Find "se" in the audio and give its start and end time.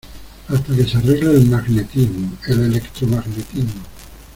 0.85-0.97